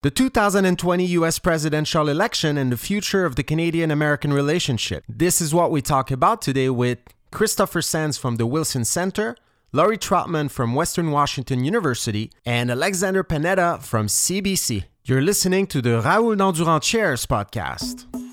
[0.00, 5.02] The 2020 US presidential election and the future of the Canadian American relationship.
[5.08, 7.00] This is what we talk about today with
[7.32, 9.36] Christopher Sands from the Wilson Center,
[9.72, 14.84] Laurie Trautman from Western Washington University, and Alexander Panetta from CBC.
[15.02, 18.27] You're listening to the Raoul Dandurand Chairs podcast.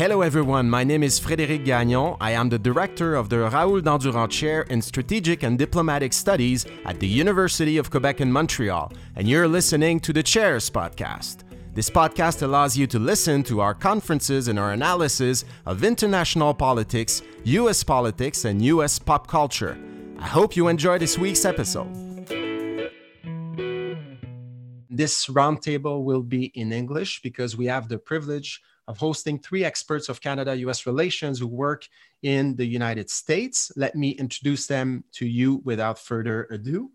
[0.00, 0.70] Hello, everyone.
[0.70, 2.16] My name is Frédéric Gagnon.
[2.22, 6.98] I am the director of the Raoul Dandurand Chair in Strategic and Diplomatic Studies at
[6.98, 11.40] the University of Quebec in Montreal, and you're listening to the Chairs podcast.
[11.74, 17.20] This podcast allows you to listen to our conferences and our analysis of international politics,
[17.44, 17.84] U.S.
[17.84, 18.98] politics, and U.S.
[18.98, 19.78] pop culture.
[20.18, 21.92] I hope you enjoy this week's episode.
[24.88, 30.08] This roundtable will be in English because we have the privilege of hosting three experts
[30.08, 31.86] of Canada US relations who work
[32.22, 33.70] in the United States.
[33.76, 36.90] Let me introduce them to you without further ado.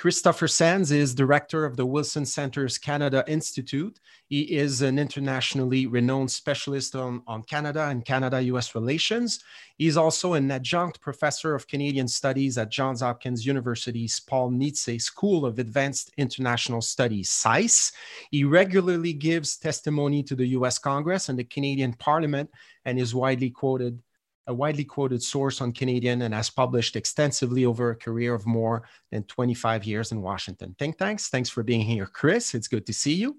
[0.00, 4.00] Christopher Sands is director of the Wilson Center's Canada Institute.
[4.28, 9.44] He is an internationally renowned specialist on, on Canada and Canada US relations.
[9.76, 15.44] He's also an adjunct professor of Canadian Studies at Johns Hopkins University's Paul Nitze School
[15.44, 17.92] of Advanced International Studies, SAIS.
[18.30, 22.48] He regularly gives testimony to the US Congress and the Canadian Parliament
[22.86, 24.00] and is widely quoted
[24.50, 28.82] a widely quoted source on Canadian and has published extensively over a career of more
[29.10, 30.74] than 25 years in Washington.
[30.78, 31.28] Think tanks.
[31.28, 32.54] Thanks for being here, Chris.
[32.54, 33.38] It's good to see you.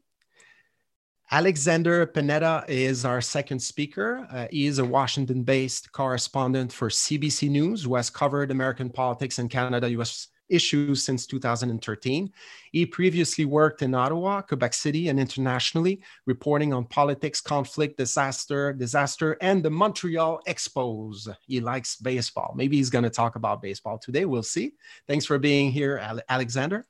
[1.30, 4.28] Alexander Panetta is our second speaker.
[4.32, 9.40] Uh, he is a Washington based correspondent for CBC News who has covered American politics
[9.40, 12.32] and Canada US issues since 2013.
[12.72, 19.38] He previously worked in Ottawa, Quebec City, and internationally, reporting on politics, conflict, disaster, disaster,
[19.42, 21.34] and the Montreal Expos.
[21.48, 22.54] He likes baseball.
[22.56, 24.26] Maybe he's going to talk about baseball today.
[24.26, 24.74] We'll see.
[25.08, 26.86] Thanks for being here, Alexander.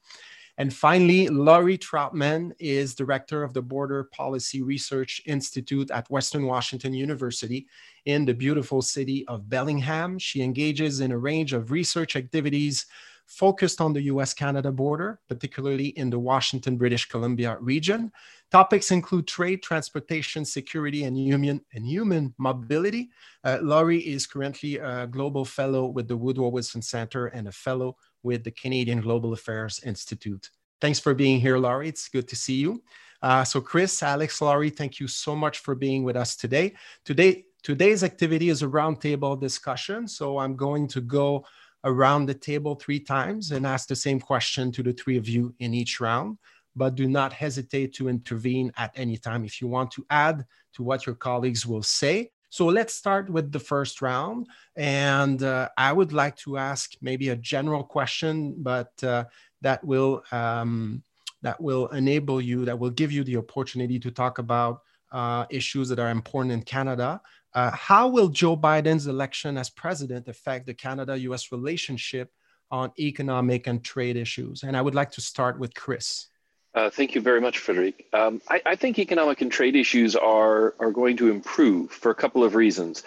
[0.58, 6.94] And finally, Laurie Trautman is director of the Border Policy Research Institute at Western Washington
[6.94, 7.68] University
[8.06, 10.20] in the beautiful city of Bellingham.
[10.20, 12.86] She engages in a range of research activities
[13.26, 18.12] focused on the US Canada border, particularly in the Washington British Columbia region.
[18.52, 23.10] Topics include trade, transportation, security, and human, and human mobility.
[23.44, 27.96] Uh, Laurie is currently a global fellow with the Woodrow Wilson Center and a fellow
[28.24, 30.50] with the Canadian Global Affairs Institute.
[30.82, 31.88] Thanks for being here, Laurie.
[31.88, 32.84] It's good to see you.
[33.22, 36.74] Uh, so, Chris, Alex, Laurie, thank you so much for being with us today.
[37.06, 40.08] Today, today's activity is a roundtable discussion.
[40.08, 41.46] So, I'm going to go
[41.84, 45.54] around the table three times and ask the same question to the three of you
[45.60, 46.38] in each round.
[46.76, 50.84] But do not hesitate to intervene at any time if you want to add to
[50.84, 52.32] what your colleagues will say.
[52.50, 54.48] So let's start with the first round.
[54.76, 59.26] And uh, I would like to ask maybe a general question, but uh,
[59.62, 61.04] that will um,
[61.42, 64.82] that will enable you, that will give you the opportunity to talk about
[65.12, 67.22] uh, issues that are important in Canada,
[67.54, 72.32] uh, how will Joe Biden's election as president affect the Canada US relationship
[72.70, 74.64] on economic and trade issues?
[74.64, 76.28] And I would like to start with Chris.
[76.74, 78.06] Uh, thank you very much, Frederic.
[78.14, 82.16] Um, I, I, think economic and trade issues are, are going to improve for a
[82.16, 83.04] couple of reasons.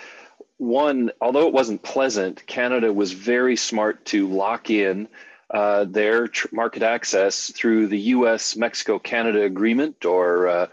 [0.58, 5.08] One, although it wasn't pleasant, Canada was very smart to lock in
[5.50, 10.66] uh, their market access through the US Mexico Canada agreement, or uh,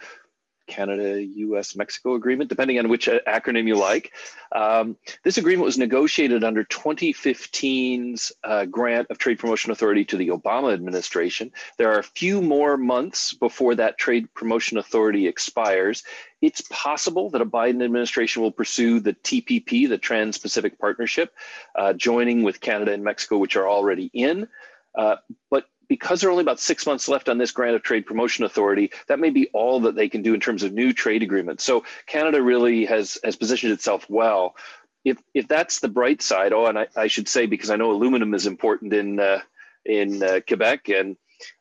[0.72, 4.14] Canada, US, Mexico agreement, depending on which acronym you like.
[4.54, 10.30] Um, this agreement was negotiated under 2015's uh, grant of Trade Promotion Authority to the
[10.30, 11.52] Obama administration.
[11.78, 16.04] There are a few more months before that Trade Promotion Authority expires.
[16.42, 21.36] It's possible that a Biden administration will pursue the TPP, the Trans Pacific Partnership,
[21.76, 24.48] uh, joining with Canada and Mexico, which are already in.
[24.96, 25.16] Uh,
[25.50, 28.46] but because there are only about six months left on this grant of trade promotion
[28.46, 31.66] authority, that may be all that they can do in terms of new trade agreements.
[31.66, 34.56] So Canada really has has positioned itself well.
[35.04, 37.92] If if that's the bright side, oh, and I, I should say because I know
[37.92, 39.42] aluminum is important in uh,
[39.86, 41.18] in uh, Quebec, and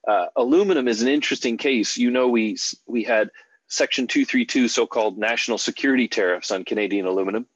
[0.06, 1.96] uh, aluminum is an interesting case.
[1.96, 2.56] You know, we
[2.86, 3.30] we had
[3.66, 7.46] Section 232, so-called national security tariffs on Canadian aluminum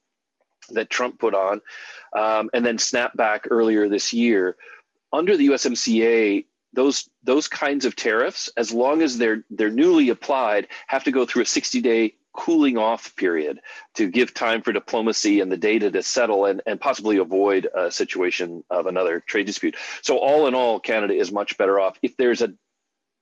[0.70, 1.60] that Trump put on,
[2.16, 4.56] um, and then snapped back earlier this year.
[5.14, 10.66] Under the USMCA, those those kinds of tariffs, as long as they're they're newly applied,
[10.88, 13.60] have to go through a 60 day cooling off period
[13.94, 17.92] to give time for diplomacy and the data to settle and, and possibly avoid a
[17.92, 19.76] situation of another trade dispute.
[20.02, 21.96] So all in all, Canada is much better off.
[22.02, 22.52] If there's a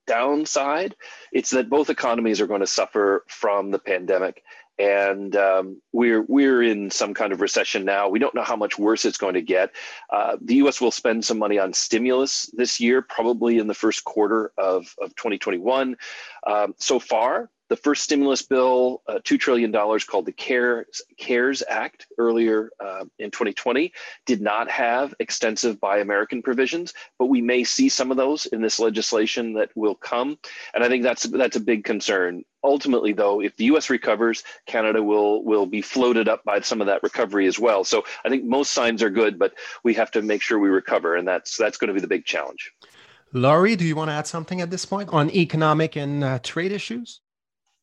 [0.07, 0.97] downside,
[1.31, 4.43] it's that both economies are going to suffer from the pandemic
[4.79, 8.09] and um, we're we're in some kind of recession now.
[8.09, 9.71] We don't know how much worse it's going to get.
[10.11, 10.81] Uh, the U.S.
[10.81, 15.15] will spend some money on stimulus this year, probably in the first quarter of of
[15.17, 15.97] 2021.
[16.47, 22.07] Um, so far, the first stimulus bill, uh, $2 trillion called the CARES, CARES Act
[22.19, 23.91] earlier uh, in 2020,
[24.27, 28.61] did not have extensive Buy American provisions, but we may see some of those in
[28.61, 30.37] this legislation that will come.
[30.75, 32.45] And I think that's, that's a big concern.
[32.63, 36.87] Ultimately, though, if the US recovers, Canada will, will be floated up by some of
[36.89, 37.85] that recovery as well.
[37.85, 41.17] So I think most signs are good, but we have to make sure we recover,
[41.17, 42.71] and that's, that's going to be the big challenge.
[43.33, 46.71] Laurie, do you want to add something at this point on economic and uh, trade
[46.71, 47.22] issues?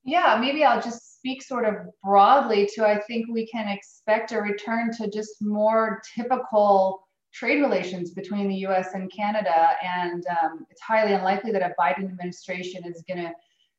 [0.10, 4.42] Yeah, maybe I'll just speak sort of broadly to I think we can expect a
[4.42, 9.70] return to just more typical trade relations between the US and Canada.
[9.84, 13.32] And um, it's highly unlikely that a Biden administration is going to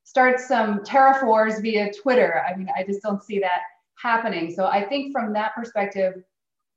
[0.05, 2.45] start some tariff wars via Twitter.
[2.49, 3.63] I mean, I just don't see that
[4.01, 4.55] happening.
[4.55, 6.15] So I think from that perspective,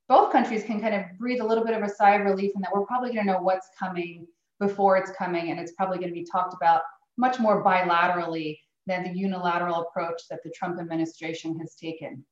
[0.10, 2.62] both countries can kind of breathe a little bit of a sigh of relief in
[2.62, 4.26] that we're probably going to know what's coming
[4.60, 5.52] before it's coming.
[5.52, 6.82] And it's probably going to be talked about
[7.18, 12.26] much more bilaterally than the unilateral approach that the Trump administration has taken.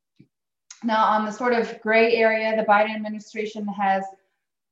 [0.84, 4.04] Now, on the sort of gray area, the Biden administration has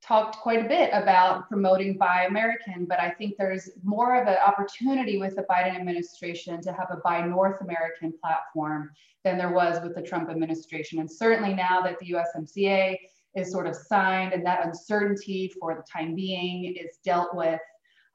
[0.01, 4.37] talked quite a bit about promoting Buy American, but I think there's more of an
[4.45, 8.91] opportunity with the Biden administration to have a Buy North American platform
[9.23, 10.99] than there was with the Trump administration.
[10.99, 12.97] And certainly now that the USMCA
[13.35, 17.59] is sort of signed and that uncertainty for the time being is dealt with,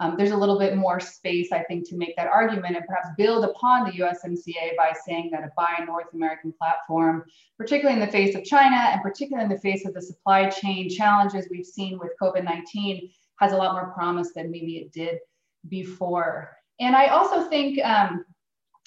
[0.01, 3.09] um, there's a little bit more space, I think, to make that argument and perhaps
[3.17, 7.25] build upon the USMCA by saying that a Buy North American platform,
[7.57, 10.91] particularly in the face of China and particularly in the face of the supply chain
[10.91, 15.19] challenges we've seen with COVID 19, has a lot more promise than maybe it did
[15.69, 16.57] before.
[16.81, 18.25] And I also think, um,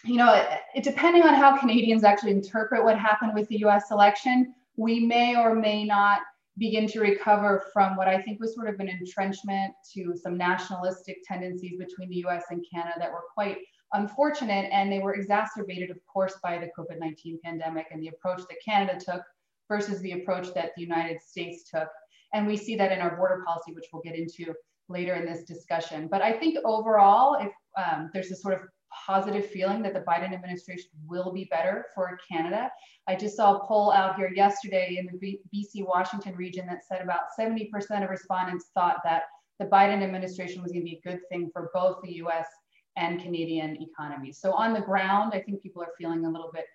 [0.03, 3.91] you know, it, it, depending on how Canadians actually interpret what happened with the US
[3.91, 6.19] election, we may or may not
[6.57, 11.17] begin to recover from what I think was sort of an entrenchment to some nationalistic
[11.27, 13.57] tendencies between the US and Canada that were quite
[13.93, 14.69] unfortunate.
[14.71, 18.57] And they were exacerbated, of course, by the COVID 19 pandemic and the approach that
[18.63, 19.21] Canada took
[19.69, 21.89] versus the approach that the United States took.
[22.33, 24.53] And we see that in our border policy, which we'll get into
[24.89, 26.07] later in this discussion.
[26.07, 28.61] But I think overall, if um, there's a sort of
[29.05, 32.69] positive feeling that the Biden administration will be better for Canada.
[33.07, 37.01] I just saw a poll out here yesterday in the BC Washington region that said
[37.01, 37.69] about 70%
[38.03, 39.23] of respondents thought that
[39.59, 42.47] the Biden administration was going to be a good thing for both the US
[42.95, 44.39] and Canadian economies.
[44.39, 46.65] So on the ground, I think people are feeling a little bit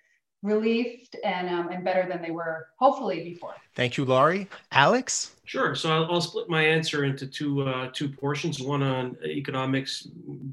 [0.43, 3.55] relieved and, um, and better than they were hopefully before.
[3.75, 4.49] Thank you, Laurie.
[4.73, 5.35] Alex?
[5.45, 5.75] Sure.
[5.75, 8.61] So I'll, I'll split my answer into two uh, two portions.
[8.61, 10.09] One on economics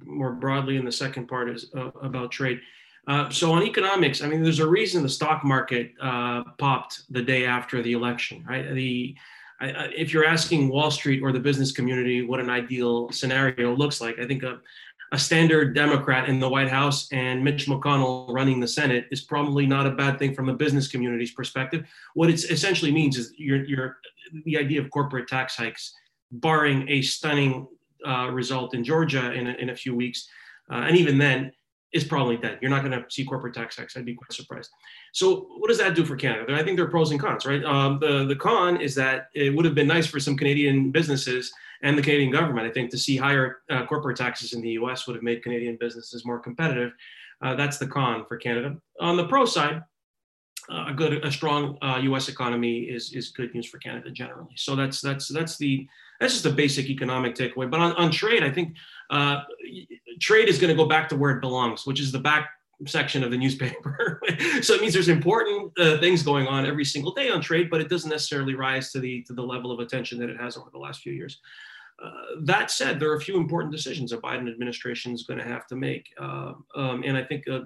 [0.06, 2.62] more broadly, and the second part is uh, about trade.
[3.08, 7.24] Uh, so on economics, I mean, there's a reason the stock market uh, popped the
[7.24, 8.74] day after the election, right?
[8.74, 9.16] The
[9.62, 14.00] I, if you're asking Wall Street or the business community what an ideal scenario looks
[14.00, 14.60] like, I think a,
[15.12, 19.66] a standard Democrat in the White House and Mitch McConnell running the Senate is probably
[19.66, 21.86] not a bad thing from a business community's perspective.
[22.14, 23.98] What it essentially means is you're, you're,
[24.46, 25.92] the idea of corporate tax hikes,
[26.32, 27.68] barring a stunning
[28.08, 30.28] uh, result in Georgia in a, in a few weeks,
[30.72, 31.52] uh, and even then,
[31.92, 32.60] is probably dead.
[32.62, 33.98] You're not going to see corporate tax hikes.
[33.98, 34.70] I'd be quite surprised.
[35.12, 36.54] So, what does that do for Canada?
[36.54, 37.64] I think there are pros and cons, right?
[37.64, 41.52] Um, the the con is that it would have been nice for some Canadian businesses
[41.82, 45.08] and the Canadian government, I think, to see higher uh, corporate taxes in the US
[45.08, 46.92] would have made Canadian businesses more competitive.
[47.42, 48.76] Uh, that's the con for Canada.
[49.00, 49.82] On the pro side,
[50.70, 52.30] uh, a good, a strong U.S.
[52.30, 54.54] Uh, economy is is good news for Canada generally.
[54.56, 55.88] So that's that's that's the
[56.20, 57.70] that's just a basic economic takeaway.
[57.70, 58.76] But on, on trade, I think
[59.10, 59.42] uh,
[60.20, 62.50] trade is going to go back to where it belongs, which is the back
[62.86, 64.22] section of the newspaper.
[64.62, 67.82] so it means there's important uh, things going on every single day on trade, but
[67.82, 70.70] it doesn't necessarily rise to the to the level of attention that it has over
[70.72, 71.40] the last few years.
[72.02, 75.46] Uh, that said, there are a few important decisions a Biden administration is going to
[75.46, 77.62] have to make, uh, um, and I think uh,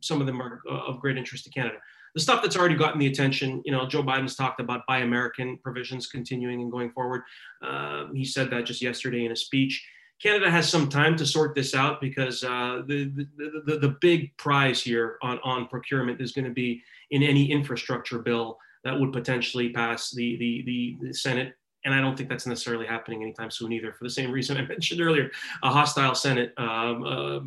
[0.00, 1.76] some of them are uh, of great interest to Canada.
[2.14, 5.58] The stuff that's already gotten the attention, you know, Joe Biden's talked about Buy American
[5.58, 7.22] provisions continuing and going forward.
[7.62, 9.86] Uh, he said that just yesterday in a speech.
[10.20, 14.34] Canada has some time to sort this out because uh, the, the, the, the big
[14.38, 19.12] prize here on, on procurement is going to be in any infrastructure bill that would
[19.12, 21.54] potentially pass the, the, the, the Senate
[21.86, 23.92] and I don't think that's necessarily happening anytime soon either.
[23.92, 25.30] For the same reason I mentioned earlier,
[25.62, 27.40] a hostile Senate um, uh,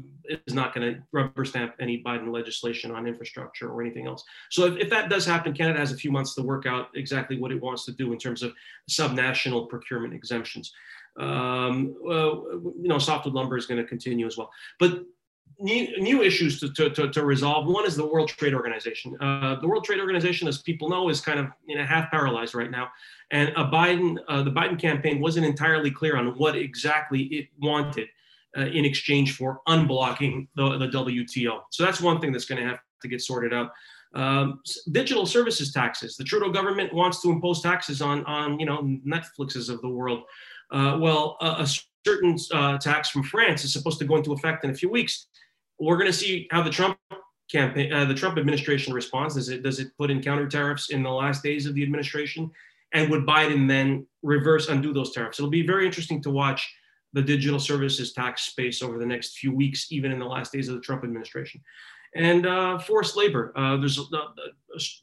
[0.48, 4.24] is not going to rubber stamp any Biden legislation on infrastructure or anything else.
[4.50, 7.38] So if, if, that does happen, Canada has a few months to work out exactly
[7.38, 8.54] what it wants to do in terms of
[8.90, 10.74] subnational procurement exemptions.
[11.20, 14.50] Um, you know, softwood lumber is going to continue as well.
[14.80, 15.04] But
[15.60, 17.68] new, new issues to, to, to, to, resolve.
[17.68, 19.16] One is the World Trade Organization.
[19.22, 22.56] Uh, the World Trade Organization, as people know, is kind of you know, half paralyzed
[22.56, 22.90] right now.
[23.32, 28.08] And a Biden, uh, the Biden campaign wasn't entirely clear on what exactly it wanted
[28.58, 31.62] uh, in exchange for unblocking the, the WTO.
[31.72, 33.72] So that's one thing that's going to have to get sorted out.
[34.16, 36.18] Um, digital services taxes.
[36.18, 40.24] The Trudeau government wants to impose taxes on, on you know, Netflixes of the world.
[40.72, 41.68] Uh, well, a, a
[42.06, 45.28] certain uh, tax from France is supposed to go into effect in a few weeks.
[45.80, 46.98] We're going to see how the Trump
[47.52, 49.36] campaign, uh, the Trump administration responds.
[49.36, 52.52] Does it does it put in counter tariffs in the last days of the administration,
[52.94, 55.40] and would Biden then reverse undo those tariffs?
[55.40, 56.70] It'll be very interesting to watch
[57.14, 60.70] the digital services tax space over the next few weeks, even in the last days
[60.70, 61.62] of the Trump administration.
[62.16, 63.52] And uh, forced labor.
[63.56, 64.04] Uh, there's, uh,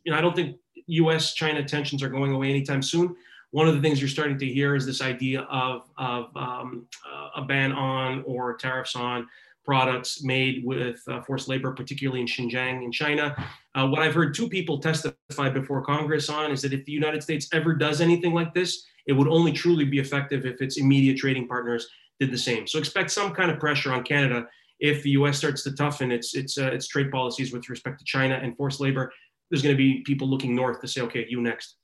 [0.05, 3.17] you know, I don't think U.S.-China tensions are going away anytime soon
[3.57, 7.41] one of the things you're starting to hear is this idea of, of um, uh,
[7.41, 9.27] a ban on or tariffs on
[9.65, 13.35] products made with uh, forced labor, particularly in Xinjiang in China.
[13.75, 17.23] Uh, what I've heard two people testify before Congress on is that if the United
[17.23, 21.17] States ever does anything like this, it would only truly be effective if its immediate
[21.17, 21.89] trading partners
[22.21, 22.67] did the same.
[22.67, 24.47] So expect some kind of pressure on Canada
[24.81, 25.39] if the U.S.
[25.39, 28.81] starts to toughen its its uh, its trade policies with respect to China and forced
[28.81, 29.11] labor.
[29.49, 31.77] There's going to be people looking north to say, okay, you next.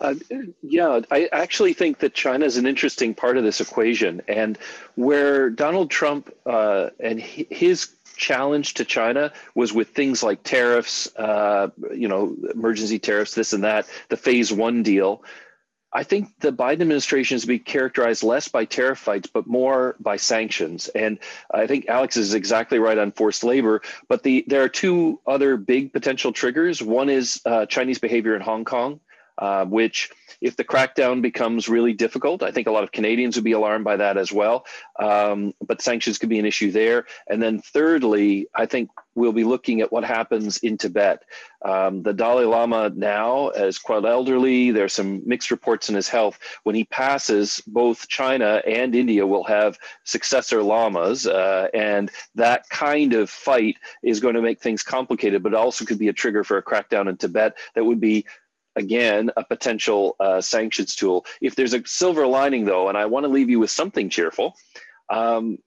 [0.00, 0.14] Uh,
[0.62, 4.22] yeah, I actually think that China is an interesting part of this equation.
[4.28, 4.58] And
[4.94, 11.68] where Donald Trump uh, and his challenge to China was with things like tariffs, uh,
[11.94, 15.22] you know, emergency tariffs, this and that, the phase one deal.
[15.90, 19.96] I think the Biden administration is to be characterized less by tariff fights, but more
[20.00, 20.88] by sanctions.
[20.88, 21.18] And
[21.50, 23.80] I think Alex is exactly right on forced labor.
[24.06, 26.82] But the there are two other big potential triggers.
[26.82, 29.00] One is uh, Chinese behavior in Hong Kong
[29.38, 33.44] uh, which if the crackdown becomes really difficult, I think a lot of Canadians would
[33.44, 34.66] be alarmed by that as well.
[34.98, 37.06] Um, but sanctions could be an issue there.
[37.28, 41.24] And then thirdly, I think we'll be looking at what happens in Tibet.
[41.64, 44.70] Um, the Dalai Lama now is quite elderly.
[44.70, 46.38] There's some mixed reports in his health.
[46.62, 51.26] When he passes, both China and India will have successor lamas.
[51.26, 55.98] Uh, and that kind of fight is going to make things complicated, but also could
[55.98, 58.24] be a trigger for a crackdown in Tibet that would be
[58.78, 61.26] again, a potential uh, sanctions tool.
[61.40, 64.56] If there's a silver lining, though, and I want to leave you with something cheerful,
[65.10, 65.58] um,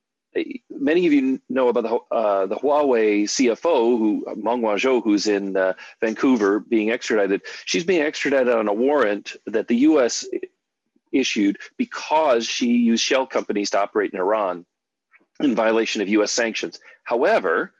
[0.69, 5.57] many of you know about the, uh, the Huawei CFO, who Meng Wanzhou, who's in
[5.57, 7.41] uh, Vancouver, being extradited.
[7.65, 10.25] She's being extradited on a warrant that the U.S.
[11.11, 14.65] issued because she used shell companies to operate in Iran
[15.41, 16.31] in violation of U.S.
[16.31, 16.79] sanctions.
[17.03, 17.73] However,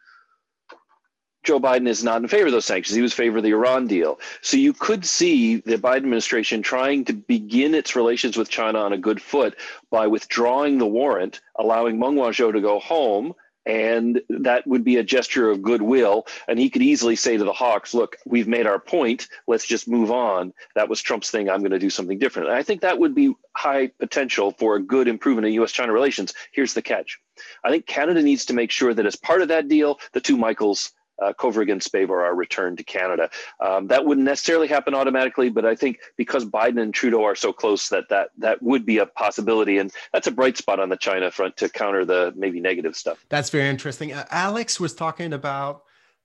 [1.43, 2.95] Joe Biden is not in favor of those sanctions.
[2.95, 4.19] He was in favor of the Iran deal.
[4.41, 8.93] So you could see the Biden administration trying to begin its relations with China on
[8.93, 9.57] a good foot
[9.89, 13.33] by withdrawing the warrant, allowing Meng Wanzhou to go home.
[13.65, 16.25] And that would be a gesture of goodwill.
[16.47, 19.27] And he could easily say to the Hawks, look, we've made our point.
[19.47, 20.51] Let's just move on.
[20.73, 21.47] That was Trump's thing.
[21.47, 22.49] I'm going to do something different.
[22.49, 25.93] And I think that would be high potential for a good improvement in US China
[25.93, 26.33] relations.
[26.51, 27.19] Here's the catch
[27.63, 30.37] I think Canada needs to make sure that as part of that deal, the two
[30.37, 33.29] Michaels uh, Kovrig and Spavor are returned to Canada.
[33.59, 37.53] Um, that wouldn't necessarily happen automatically, but I think because Biden and Trudeau are so
[37.53, 40.97] close that that that would be a possibility, and that's a bright spot on the
[40.97, 43.25] China front to counter the maybe negative stuff.
[43.29, 44.13] That's very interesting.
[44.13, 45.83] Uh, Alex was talking about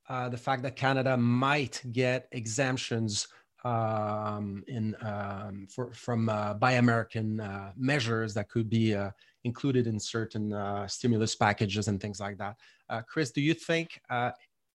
[0.08, 3.28] uh, the fact that Canada might get exemptions
[3.64, 9.10] um, in um, for, from uh, Buy American uh, measures that could be uh,
[9.42, 12.56] included in certain uh, stimulus packages and things like that.
[12.88, 14.30] Uh, Chris, do you think uh,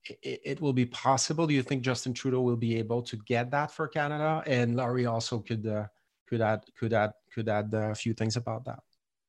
[0.06, 1.48] it, it, will be possible?
[1.48, 4.44] Do you think Justin Trudeau will be able to get that for Canada?
[4.48, 5.88] And Laurie also could uh,
[6.28, 8.80] could add could add could add a few things about that.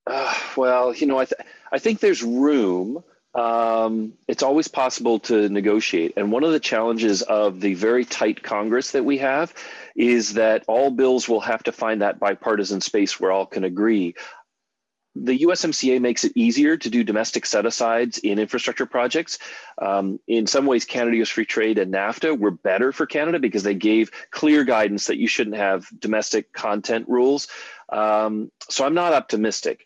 [0.07, 1.41] Uh, well, you know, I th-
[1.73, 3.03] I think there's room.
[3.35, 8.43] Um, it's always possible to negotiate, and one of the challenges of the very tight
[8.43, 9.55] Congress that we have
[9.97, 14.15] is that all bills will have to find that bipartisan space where all can agree
[15.15, 19.39] the USMCA makes it easier to do domestic set asides in infrastructure projects.
[19.81, 23.63] Um, in some ways, Canada US free trade and NAFTA were better for Canada because
[23.63, 27.49] they gave clear guidance that you shouldn't have domestic content rules.
[27.91, 29.85] Um, so I'm not optimistic.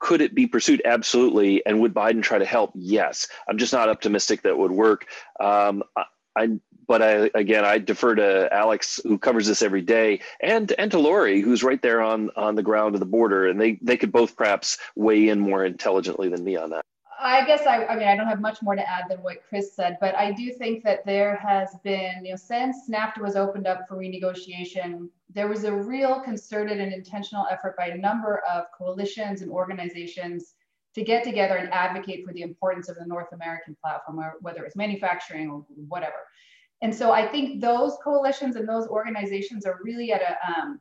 [0.00, 0.82] Could it be pursued?
[0.84, 1.64] Absolutely.
[1.64, 2.72] And would Biden try to help?
[2.74, 3.26] Yes.
[3.48, 5.06] I'm just not optimistic that would work.
[5.40, 5.82] Um,
[6.36, 6.50] I,
[6.88, 10.98] but I, again, I defer to Alex, who covers this every day, and and to
[10.98, 14.10] Laurie, who's right there on on the ground of the border, and they they could
[14.10, 16.84] both perhaps weigh in more intelligently than me on that.
[17.20, 19.74] I guess I, I mean I don't have much more to add than what Chris
[19.74, 23.66] said, but I do think that there has been, you know, since NAFTA was opened
[23.66, 28.64] up for renegotiation, there was a real concerted and intentional effort by a number of
[28.76, 30.54] coalitions and organizations
[30.94, 34.76] to get together and advocate for the importance of the North American platform, whether it's
[34.76, 36.16] manufacturing or whatever.
[36.82, 40.80] And so I think those coalitions and those organizations are really at a um,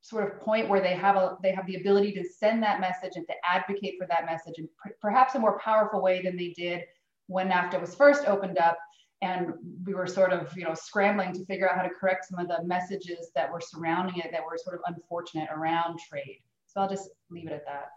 [0.00, 3.12] sort of point where they have a they have the ability to send that message
[3.16, 4.68] and to advocate for that message in
[5.00, 6.82] perhaps a more powerful way than they did
[7.26, 8.78] when NAFTA was first opened up
[9.20, 9.52] and
[9.84, 12.48] we were sort of you know scrambling to figure out how to correct some of
[12.48, 16.40] the messages that were surrounding it that were sort of unfortunate around trade.
[16.66, 17.88] So i'll just leave it at that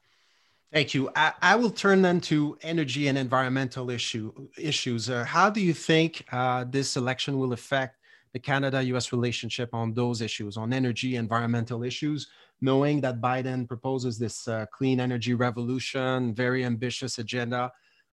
[0.71, 5.49] thank you i, I will turn then to energy and environmental issue issues uh, how
[5.49, 7.97] do you think uh, this election will affect
[8.33, 12.27] the canada us relationship on those issues on energy environmental issues
[12.61, 17.71] knowing that biden proposes this uh, clean energy revolution very ambitious agenda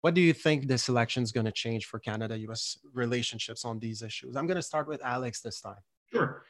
[0.03, 3.79] what do you think this election is going to change for Canada US relationships on
[3.79, 4.35] these issues?
[4.35, 5.77] I'm going to start with Alex this time.
[6.11, 6.43] Sure.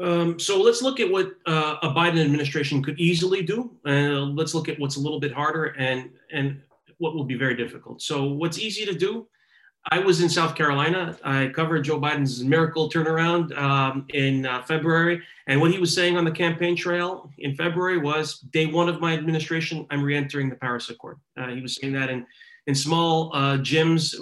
[0.00, 3.70] Um, so let's look at what uh, a Biden administration could easily do.
[3.84, 6.60] Uh, let's look at what's a little bit harder and, and
[6.98, 8.00] what will be very difficult.
[8.02, 9.26] So, what's easy to do?
[9.90, 11.16] I was in South Carolina.
[11.24, 15.22] I covered Joe Biden's miracle turnaround um, in uh, February.
[15.46, 19.00] And what he was saying on the campaign trail in February was day one of
[19.00, 21.18] my administration, I'm re entering the Paris Accord.
[21.38, 22.26] Uh, he was saying that in
[22.68, 24.12] in small uh, gyms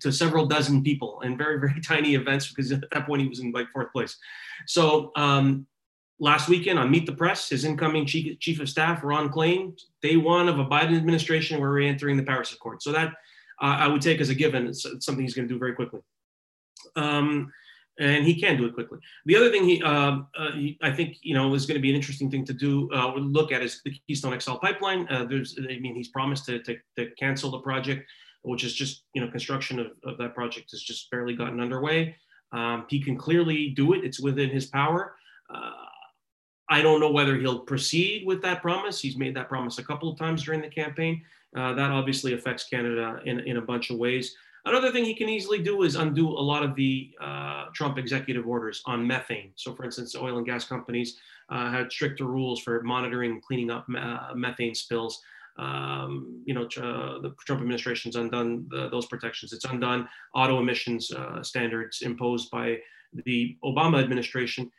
[0.00, 3.40] to several dozen people and very, very tiny events because at that point he was
[3.40, 4.16] in like fourth place.
[4.66, 5.66] So um,
[6.20, 10.16] last weekend on Meet the Press, his incoming chief, chief of staff, Ron Klain, day
[10.16, 12.80] one of a Biden administration, we're re-entering the Paris Accord.
[12.80, 13.08] So that
[13.60, 14.68] uh, I would take as a given.
[14.68, 16.00] It's, it's something he's going to do very quickly.
[16.94, 17.52] Um,
[17.98, 18.98] and he can do it quickly.
[19.24, 21.90] The other thing he, uh, uh, he I think, you know, is going to be
[21.90, 25.06] an interesting thing to do, uh, look at is the Keystone XL pipeline.
[25.08, 28.08] Uh, there's, I mean, he's promised to, to, to, cancel the project,
[28.42, 32.14] which is just, you know, construction of, of that project has just barely gotten underway.
[32.52, 34.04] Um, he can clearly do it.
[34.04, 35.14] It's within his power.
[35.52, 35.70] Uh,
[36.68, 39.00] I don't know whether he'll proceed with that promise.
[39.00, 41.22] He's made that promise a couple of times during the campaign.
[41.56, 44.36] Uh, that obviously affects Canada in, in a bunch of ways.
[44.66, 48.48] Another thing he can easily do is undo a lot of the uh, Trump executive
[48.48, 49.52] orders on methane.
[49.54, 51.18] So, for instance, oil and gas companies
[51.48, 55.22] uh, had stricter rules for monitoring and cleaning up uh, methane spills.
[55.56, 59.52] Um, you know, uh, the Trump administration's undone the, those protections.
[59.52, 62.78] It's undone auto emissions uh, standards imposed by
[63.24, 64.70] the Obama administration.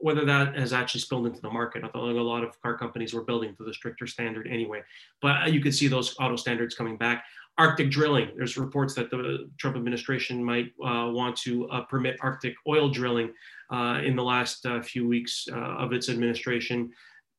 [0.00, 3.14] Whether that has actually spilled into the market, I thought a lot of car companies
[3.14, 4.82] were building to the stricter standard anyway.
[5.20, 7.24] But you could see those auto standards coming back.
[7.58, 8.30] Arctic drilling.
[8.36, 13.32] There's reports that the Trump administration might uh, want to uh, permit Arctic oil drilling
[13.70, 16.90] uh, in the last uh, few weeks uh, of its administration.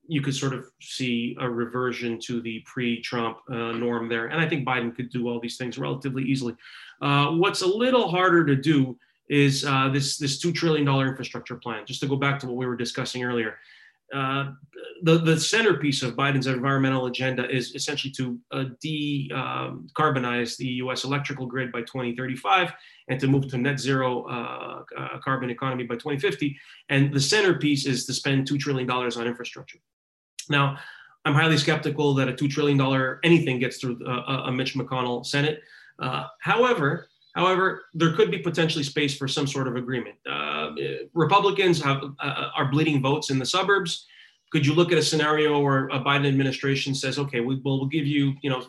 [0.08, 4.48] You could sort of see a reversion to the pre-Trump uh, norm there, and I
[4.48, 6.56] think Biden could do all these things relatively easily.
[7.00, 8.98] what's a little harder to do
[9.30, 9.62] is
[9.94, 11.86] this this two trillion dollar infrastructure plan.
[11.88, 13.58] Just to go back to what we were discussing earlier,
[14.14, 14.52] uh,
[15.02, 21.04] the, the centerpiece of Biden's environmental agenda is essentially to uh, decarbonize um, the US
[21.04, 22.74] electrical grid by 2035
[23.10, 26.56] and to move to net zero uh, uh, carbon economy by 2050.
[26.90, 29.80] And the centerpiece is to spend $2 trillion on infrastructure.
[30.50, 30.78] Now,
[31.26, 35.62] I'm highly skeptical that a $2 trillion anything gets through a, a Mitch McConnell Senate.
[36.00, 40.16] Uh, however, However, there could be potentially space for some sort of agreement.
[40.30, 40.72] Uh,
[41.14, 44.06] Republicans have, uh, are bleeding votes in the suburbs.
[44.52, 47.88] Could you look at a scenario where a Biden administration says, "Okay, we, will we'll
[47.88, 48.64] give you, you know,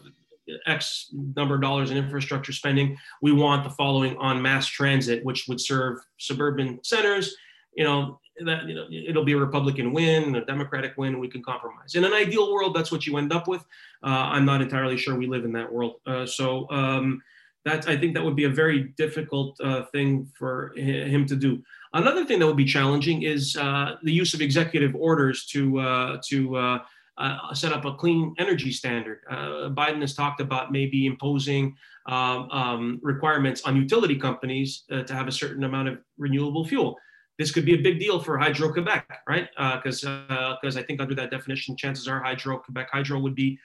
[0.66, 2.96] X number of dollars in infrastructure spending.
[3.22, 7.36] We want the following on mass transit, which would serve suburban centers.
[7.76, 11.18] You know, that you know, it'll be a Republican win, a Democratic win.
[11.18, 11.96] We can compromise.
[11.96, 13.62] In an ideal world, that's what you end up with.
[14.02, 15.96] Uh, I'm not entirely sure we live in that world.
[16.06, 16.70] Uh, so.
[16.70, 17.22] Um,
[17.66, 21.62] I think that would be a very difficult uh, thing for him to do.
[21.94, 26.18] Another thing that would be challenging is uh, the use of executive orders to uh,
[26.26, 26.78] to uh,
[27.16, 29.20] uh, set up a clean energy standard.
[29.30, 31.74] Uh, Biden has talked about maybe imposing
[32.06, 36.98] um, um, requirements on utility companies to have a certain amount of renewable fuel.
[37.38, 39.48] This could be a big deal for Hydro Quebec, right?
[39.56, 43.58] Because because I think under that definition, chances are Hydro Quebec Hydro would be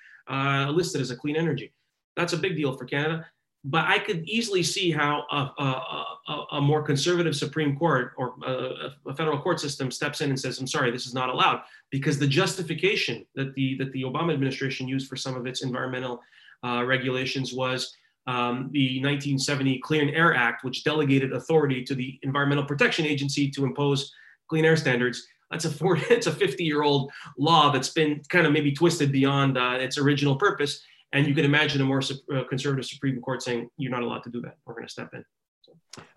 [0.70, 1.74] listed as a clean energy.
[2.16, 3.26] That's a big deal for Canada
[3.66, 8.36] but I could easily see how a, a, a, a more conservative Supreme Court or
[8.46, 12.18] a, federal court system steps in and says, "I'm sorry, this is not allowed," because
[12.18, 16.22] the justification that the that the Obama administration used for some of its environmental
[16.64, 17.94] uh, regulations was
[18.28, 23.66] um, the 1970 Clean Air Act, which delegated authority to the Environmental Protection Agency to
[23.66, 24.14] impose
[24.48, 25.28] clean air standards.
[25.52, 29.12] That's a 40, it's a 50 year old law that's been kind of maybe twisted
[29.12, 30.82] beyond uh, its original purpose
[31.14, 32.02] and you can imagine a more
[32.34, 34.58] uh, conservative Supreme Court saying, you're not allowed to do that.
[34.66, 35.24] We're going to step in.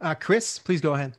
[0.00, 1.16] Uh, Chris, please go ahead.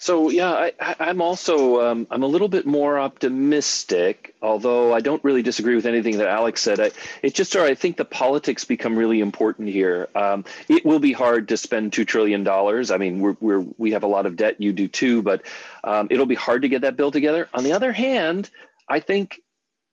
[0.00, 5.22] So yeah, I, am also um, I'm a little bit more optimistic, although I don't
[5.24, 6.78] really disagree with anything that Alex said.
[6.78, 6.92] I,
[7.24, 10.08] it's just I think the politics become really important here.
[10.14, 12.92] Um, it will be hard to spend two trillion dollars.
[12.92, 14.60] I mean, we're, we're we have a lot of debt.
[14.60, 15.42] You do too, but
[15.82, 17.48] um, it'll be hard to get that bill together.
[17.52, 18.50] On the other hand,
[18.88, 19.40] I think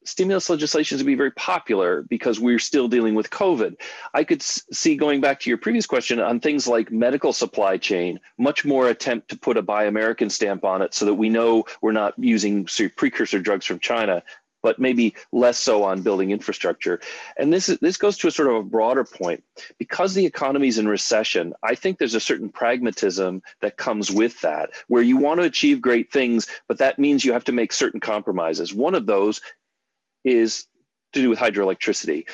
[0.05, 3.75] stimulus legislation is going to be very popular because we're still dealing with COVID.
[4.13, 8.19] I could see going back to your previous question on things like medical supply chain,
[8.37, 11.65] much more attempt to put a Buy American stamp on it so that we know
[11.81, 14.23] we're not using precursor drugs from China,
[14.61, 16.99] but maybe less so on building infrastructure.
[17.37, 19.43] And this is, this goes to a sort of a broader point.
[19.77, 24.41] Because the economy is in recession, I think there's a certain pragmatism that comes with
[24.41, 27.73] that, where you want to achieve great things, but that means you have to make
[27.73, 28.73] certain compromises.
[28.73, 29.39] One of those
[30.25, 30.67] is
[31.15, 32.25] to do with hydroelectricity.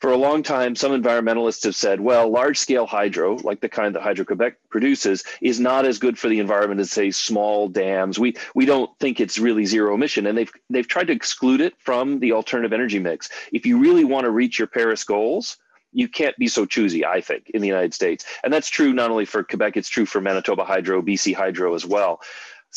[0.00, 3.94] For a long time, some environmentalists have said, well, large scale hydro, like the kind
[3.94, 8.18] that Hydro Quebec produces, is not as good for the environment as, say, small dams.
[8.18, 10.26] We, we don't think it's really zero emission.
[10.26, 13.28] And they've, they've tried to exclude it from the alternative energy mix.
[13.52, 15.56] If you really want to reach your Paris goals,
[15.92, 18.24] you can't be so choosy, I think, in the United States.
[18.44, 21.84] And that's true not only for Quebec, it's true for Manitoba Hydro, BC Hydro as
[21.84, 22.20] well.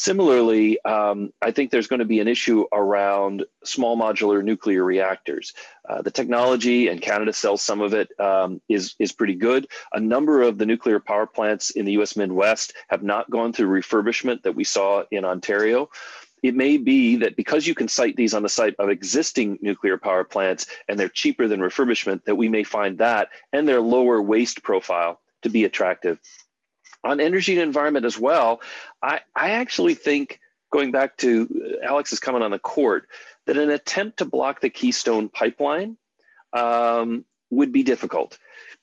[0.02, 5.54] Similarly, um, I think there's going to be an issue around small modular nuclear reactors.
[5.88, 9.68] Uh, the technology, and Canada sells some of it, um, is is pretty good.
[9.94, 12.16] A number of the nuclear power plants in the U.S.
[12.16, 15.88] Midwest have not gone through refurbishment that we saw in Ontario.
[16.42, 20.00] It may be that because you can site these on the site of existing nuclear
[20.00, 24.20] power plants and they're cheaper than refurbishment, that we may find that and their lower
[24.20, 26.20] waste profile to be attractive
[27.04, 28.62] on energy and environment as well,
[29.02, 30.40] I, I actually think,
[30.72, 33.08] going back to Alex's comment on the court,
[33.46, 35.98] that an attempt to block the Keystone pipeline
[36.54, 38.38] um, would be difficult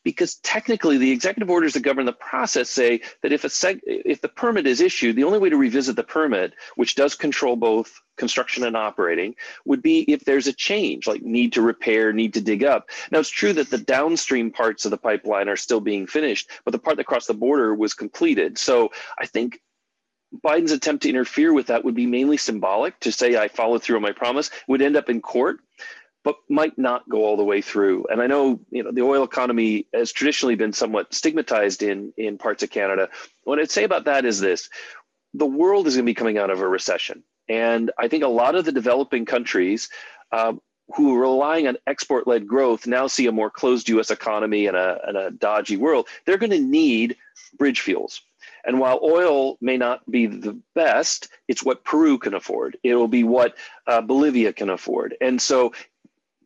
[0.08, 4.22] because technically the executive orders that govern the process say that if a seg- if
[4.22, 8.00] the permit is issued, the only way to revisit the permit, which does control both
[8.16, 9.34] construction and operating,
[9.66, 12.88] would be if there's a change, like need to repair, need to dig up.
[13.10, 16.70] Now it's true that the downstream parts of the pipeline are still being finished, but
[16.70, 18.56] the part that crossed the border was completed.
[18.56, 19.60] So I think
[20.42, 23.96] Biden's attempt to interfere with that would be mainly symbolic to say I followed through
[23.96, 25.60] on my promise, would end up in court
[26.24, 28.06] but might not go all the way through.
[28.10, 32.38] And I know, you know, the oil economy has traditionally been somewhat stigmatized in in
[32.38, 33.08] parts of Canada.
[33.44, 34.68] What I'd say about that is this:
[35.34, 38.28] the world is going to be coming out of a recession, and I think a
[38.28, 39.88] lot of the developing countries.
[40.30, 40.54] Uh,
[40.96, 44.10] who are relying on export-led growth now see a more closed U.S.
[44.10, 46.08] economy and a, and a dodgy world.
[46.24, 47.16] They're going to need
[47.58, 48.22] bridge fuels.
[48.64, 52.76] And while oil may not be the best, it's what Peru can afford.
[52.82, 55.14] It will be what uh, Bolivia can afford.
[55.20, 55.72] And so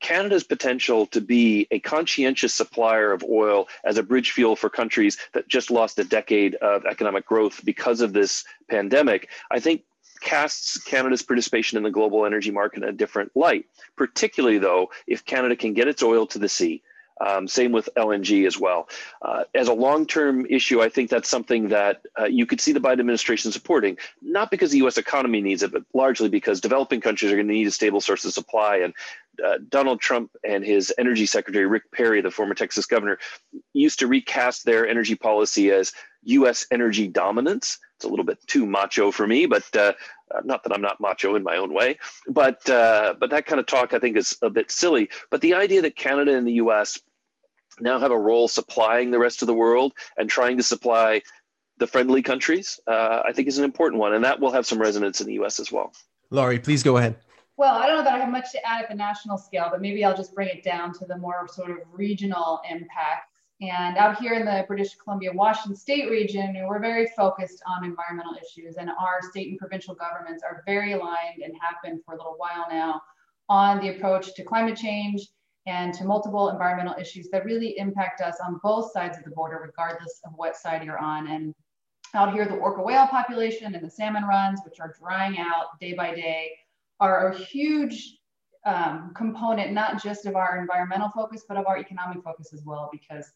[0.03, 5.17] Canada's potential to be a conscientious supplier of oil as a bridge fuel for countries
[5.33, 9.85] that just lost a decade of economic growth because of this pandemic, I think
[10.21, 15.25] casts Canada's participation in the global energy market in a different light, particularly though if
[15.25, 16.83] Canada can get its oil to the sea
[17.23, 18.89] um, same with LNG as well.
[19.23, 22.73] Uh, as a long term issue, I think that's something that uh, you could see
[22.73, 27.01] the Biden administration supporting, not because the US economy needs it, but largely because developing
[27.01, 28.79] countries are going to need a stable source of supply.
[28.79, 28.95] And
[29.43, 33.19] uh, Donald Trump and his energy secretary, Rick Perry, the former Texas governor,
[33.73, 35.93] used to recast their energy policy as
[36.25, 37.79] US energy dominance.
[37.97, 39.93] It's a little bit too macho for me, but uh,
[40.35, 43.61] uh, not that I'm not macho in my own way, but uh, but that kind
[43.61, 45.09] of talk I think is a bit silly.
[45.31, 46.99] But the idea that Canada and the U.S
[47.81, 51.23] now have a role supplying the rest of the world and trying to supply
[51.79, 54.15] the friendly countries, uh, I think is an important one.
[54.15, 55.93] And that will have some resonance in the US as well.
[56.31, 57.17] Laurie, please go ahead.
[57.57, 59.81] Well, I don't know that I have much to add at the national scale, but
[59.81, 63.41] maybe I'll just bring it down to the more sort of regional impacts.
[63.61, 68.35] And out here in the British Columbia, Washington state region, we're very focused on environmental
[68.35, 72.17] issues, and our state and provincial governments are very aligned and have been for a
[72.17, 73.01] little while now
[73.49, 75.29] on the approach to climate change
[75.67, 79.61] and to multiple environmental issues that really impact us on both sides of the border,
[79.65, 81.29] regardless of what side you're on.
[81.29, 81.55] And
[82.15, 85.95] out here, the orca whale population and the salmon runs, which are drying out day
[85.95, 86.51] by day,
[87.01, 88.19] are a huge
[88.67, 92.89] um, component, not just of our environmental focus, but of our economic focus as well.
[92.93, 93.33] Because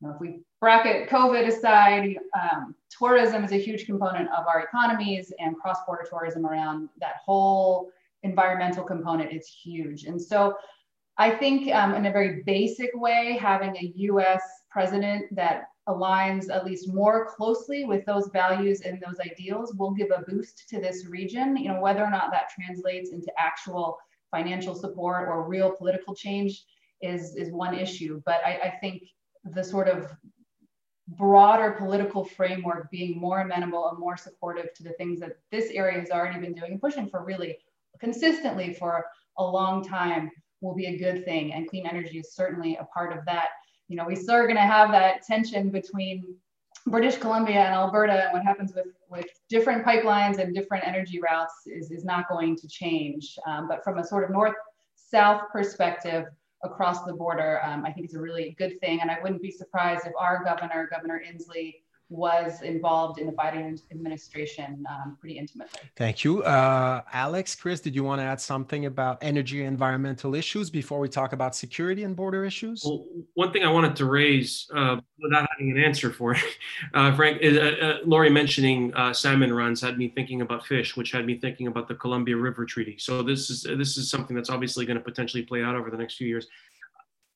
[0.00, 4.60] you know, if we bracket COVID aside, um, tourism is a huge component of our
[4.60, 7.90] economies, and cross-border tourism around that whole
[8.22, 10.04] environmental component is huge.
[10.04, 10.54] And so
[11.18, 16.64] I think um, in a very basic way, having a US president that aligns at
[16.64, 21.06] least more closely with those values and those ideals will give a boost to this
[21.06, 21.56] region.
[21.56, 23.98] You know, whether or not that translates into actual
[24.30, 26.64] financial support or real political change
[27.02, 28.22] is, is one issue.
[28.24, 29.02] But I, I think
[29.44, 30.10] the sort of
[31.08, 35.98] broader political framework being more amenable and more supportive to the things that this area
[35.98, 37.58] has already been doing pushing for really
[38.00, 39.04] consistently for
[39.36, 40.30] a long time
[40.62, 41.52] will be a good thing.
[41.52, 43.48] And clean energy is certainly a part of that.
[43.88, 46.36] You know, we still are going to have that tension between
[46.86, 51.54] British Columbia and Alberta and what happens with, with different pipelines and different energy routes
[51.66, 53.38] is, is not going to change.
[53.46, 54.54] Um, but from a sort of north
[54.96, 56.24] south perspective
[56.64, 59.00] across the border, um, I think it's a really good thing.
[59.00, 61.74] And I wouldn't be surprised if our governor, Governor Inslee,
[62.08, 65.80] was involved in the Biden administration um, pretty intimately.
[65.96, 66.42] Thank you.
[66.42, 71.00] Uh, Alex, Chris, did you want to add something about energy and environmental issues before
[71.00, 72.82] we talk about security and border issues?
[72.84, 76.42] Well, one thing I wanted to raise uh, without having an answer for it,
[76.94, 80.96] uh, Frank, is, uh, uh, Laurie mentioning uh, salmon runs had me thinking about fish,
[80.96, 82.96] which had me thinking about the Columbia River Treaty.
[82.98, 85.96] So this is this is something that's obviously going to potentially play out over the
[85.96, 86.46] next few years.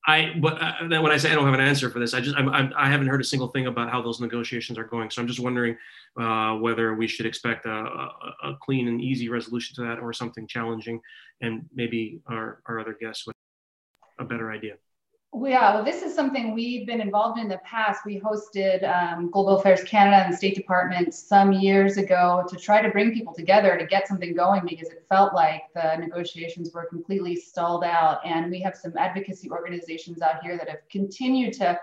[0.06, 2.36] I but uh, when I say I don't have an answer for this, I just
[2.36, 5.10] I'm, I'm, I have not heard a single thing about how those negotiations are going.
[5.10, 5.76] So I'm just wondering
[6.20, 10.12] uh, whether we should expect a, a, a, clean and easy resolution to that, or
[10.12, 11.00] something challenging,
[11.40, 13.34] and maybe our our other guests would
[14.16, 14.74] have a better idea.
[15.38, 18.06] Yeah, well, this is something we've been involved in the past.
[18.06, 22.80] We hosted um, Global Affairs Canada and the State Department some years ago to try
[22.80, 26.86] to bring people together to get something going because it felt like the negotiations were
[26.86, 28.20] completely stalled out.
[28.24, 31.78] And we have some advocacy organizations out here that have continued to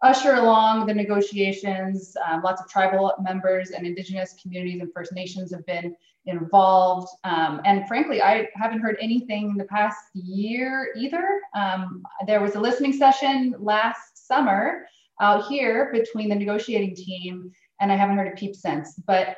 [0.00, 2.16] usher along the negotiations.
[2.26, 5.94] Um, lots of tribal members and Indigenous communities and First Nations have been
[6.26, 7.08] involved.
[7.24, 11.40] Um, and frankly, I haven't heard anything in the past year either.
[11.54, 14.86] Um, there was a listening session last summer
[15.20, 18.94] out here between the negotiating team, and I haven't heard a peep since.
[19.06, 19.36] But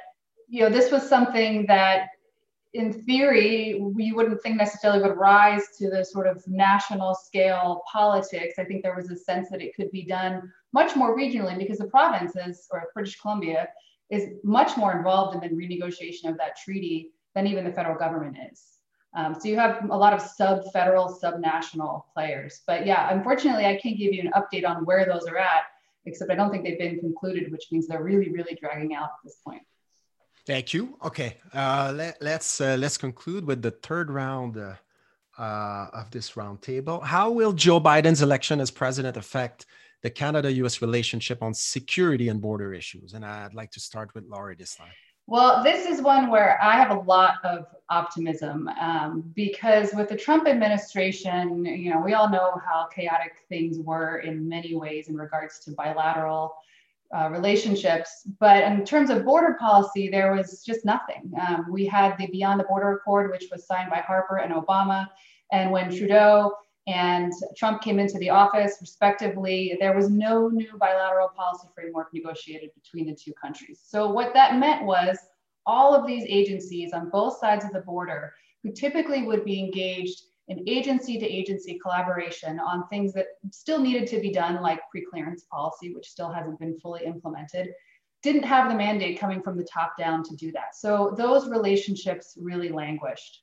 [0.49, 2.09] you know, this was something that
[2.75, 8.55] in theory, we wouldn't think necessarily would rise to the sort of national scale politics.
[8.59, 11.79] I think there was a sense that it could be done much more regionally because
[11.79, 13.69] the provinces or British Columbia
[14.11, 18.37] is much more involved in the renegotiation of that treaty than even the federal government
[18.51, 18.65] is.
[19.15, 22.63] Um, so you have a lot of sub-federal, sub-national players.
[22.67, 25.63] But yeah, unfortunately, I can't give you an update on where those are at,
[26.05, 29.25] except I don't think they've been concluded, which means they're really, really dragging out at
[29.25, 29.63] this point.
[30.47, 30.97] Thank you.
[31.05, 34.75] Okay, uh, let, us let's, uh, let's conclude with the third round uh,
[35.39, 37.03] uh, of this roundtable.
[37.03, 39.67] How will Joe Biden's election as president affect
[40.03, 43.15] the Canada US relationship on security and border issues.
[43.15, 44.93] And I'd like to start with Laurie this time.
[45.27, 50.17] Well, this is one where I have a lot of optimism um, because with the
[50.17, 55.17] Trump administration, you know, we all know how chaotic things were in many ways in
[55.17, 56.55] regards to bilateral
[57.15, 58.27] uh, relationships.
[58.41, 61.31] But in terms of border policy, there was just nothing.
[61.47, 65.09] Um, we had the Beyond the Border Accord, which was signed by Harper and Obama.
[65.53, 66.53] And when Trudeau
[66.89, 72.71] and Trump came into the office, respectively, there was no new bilateral policy framework negotiated
[72.75, 73.81] between the two countries.
[73.85, 75.19] So, what that meant was
[75.67, 80.23] all of these agencies on both sides of the border, who typically would be engaged
[80.49, 85.05] in agency to agency collaboration on things that still needed to be done, like pre
[85.05, 87.69] clearance policy, which still hasn't been fully implemented,
[88.23, 90.75] didn't have the mandate coming from the top down to do that.
[90.75, 93.43] So, those relationships really languished.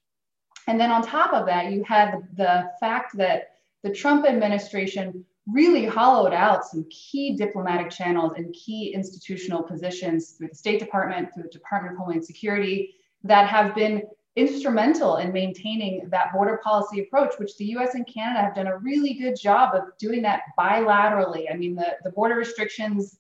[0.68, 3.52] And then on top of that, you had the fact that
[3.84, 10.48] the Trump administration really hollowed out some key diplomatic channels and key institutional positions through
[10.48, 14.04] the State Department, through the Department of Homeland Security that have been
[14.36, 18.78] instrumental in maintaining that border policy approach, which the US and Canada have done a
[18.78, 21.46] really good job of doing that bilaterally.
[21.52, 23.18] I mean, the, the border restrictions,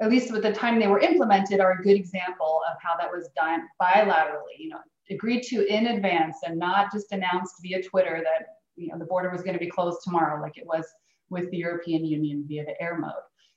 [0.00, 3.10] at least with the time they were implemented, are a good example of how that
[3.10, 4.58] was done bilaterally.
[4.58, 8.46] You know, agreed to in advance and not just announced via Twitter that
[8.76, 10.86] you know the border was going to be closed tomorrow, like it was
[11.28, 13.12] with the European Union via the air mode.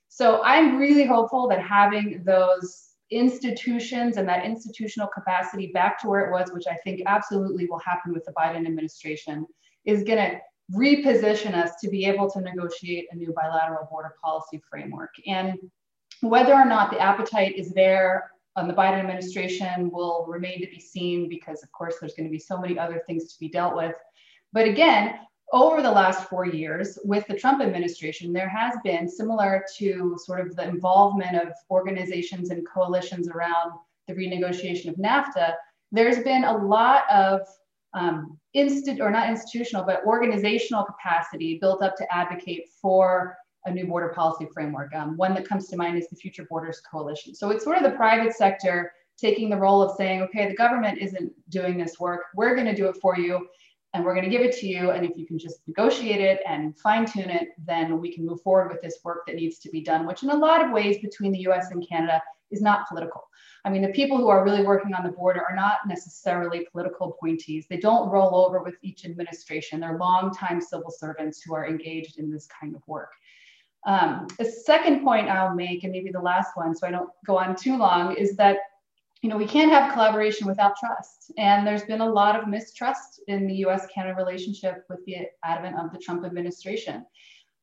[0.08, 6.26] So I'm really hopeful that having those institutions and that institutional capacity back to where
[6.26, 9.46] it was, which I think absolutely will happen with the Biden administration,
[9.84, 10.38] is going to
[10.72, 15.10] reposition us to be able to negotiate a new bilateral border policy framework.
[15.26, 15.58] And
[16.20, 20.80] whether or not the appetite is there um, the Biden administration will remain to be
[20.80, 23.76] seen because, of course, there's going to be so many other things to be dealt
[23.76, 23.96] with.
[24.52, 25.18] But again,
[25.52, 30.40] over the last four years with the Trump administration, there has been similar to sort
[30.40, 33.72] of the involvement of organizations and coalitions around
[34.08, 35.54] the renegotiation of NAFTA.
[35.92, 37.40] There's been a lot of
[37.92, 43.86] um, instant or not institutional, but organizational capacity built up to advocate for a new
[43.86, 44.94] border policy framework.
[44.94, 47.34] Um, one that comes to mind is the Future Borders Coalition.
[47.34, 50.98] So it's sort of the private sector taking the role of saying, okay, the government
[50.98, 53.46] isn't doing this work, we're going to do it for you.
[53.94, 54.90] and we're going to give it to you.
[54.90, 58.42] And if you can just negotiate it and fine tune it, then we can move
[58.42, 60.98] forward with this work that needs to be done, which in a lot of ways
[61.00, 63.22] between the US and Canada is not political.
[63.64, 67.12] I mean, the people who are really working on the border are not necessarily political
[67.12, 67.66] appointees.
[67.70, 69.80] They don't roll over with each administration.
[69.80, 73.12] They're longtime civil servants who are engaged in this kind of work.
[73.86, 77.38] Um, the second point I'll make, and maybe the last one, so I don't go
[77.38, 78.58] on too long, is that
[79.20, 81.32] you know we can't have collaboration without trust.
[81.38, 85.92] And there's been a lot of mistrust in the U.S.-Canada relationship with the advent of
[85.92, 87.04] the Trump administration.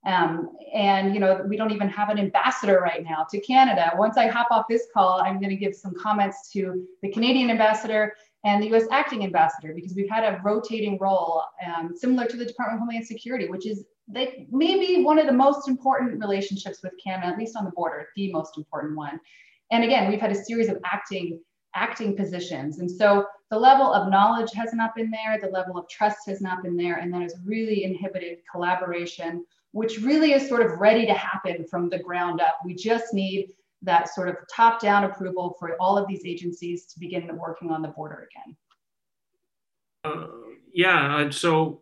[0.03, 3.91] Um, and you know we don't even have an ambassador right now to Canada.
[3.95, 7.49] Once I hop off this call, I'm going to give some comments to the Canadian
[7.49, 8.85] ambassador and the U.S.
[8.91, 13.05] acting ambassador because we've had a rotating role um, similar to the Department of Homeland
[13.05, 17.55] Security, which is they maybe one of the most important relationships with Canada, at least
[17.55, 19.19] on the border, the most important one.
[19.71, 21.39] And again, we've had a series of acting
[21.73, 22.79] acting positions.
[22.79, 26.41] And so the level of knowledge has not been there, the level of trust has
[26.41, 31.05] not been there, and that has really inhibited collaboration, which really is sort of ready
[31.05, 32.57] to happen from the ground up.
[32.65, 36.99] We just need that sort of top down approval for all of these agencies to
[36.99, 38.57] begin working on the border again.
[40.03, 40.27] Uh,
[40.73, 41.81] yeah, so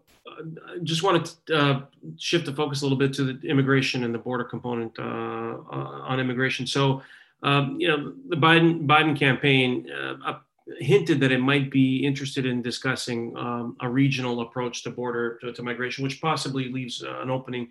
[0.83, 1.81] just wanted to uh,
[2.17, 6.01] shift the focus a little bit to the immigration and the border component uh, uh,
[6.09, 6.65] on immigration.
[6.65, 7.01] So,
[7.43, 10.39] um, you know, the Biden Biden campaign uh,
[10.79, 15.51] hinted that it might be interested in discussing um, a regional approach to border to,
[15.53, 17.69] to migration, which possibly leaves uh, an opening